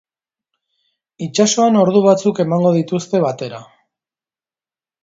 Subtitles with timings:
[1.25, 3.63] Itsasoan ordu batzuk emango dituzte batera.